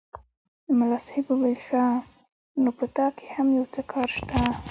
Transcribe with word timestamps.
ملا 0.77 0.99
صاحب 1.05 1.25
وویل 1.29 1.59
ښه! 1.67 1.83
نو 2.63 2.69
په 2.77 2.85
تا 2.95 3.05
کې 3.17 3.25
هم 3.35 3.47
یو 3.57 3.65
څه 3.73 3.81
کار 3.91 4.07
شته. 4.17 4.39